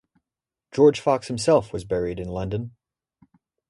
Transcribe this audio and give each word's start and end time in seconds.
George 0.71 0.99
Fox 0.99 1.27
himself 1.27 1.71
was 1.71 1.85
buried 1.85 2.19
in 2.19 2.27
London. 2.27 2.75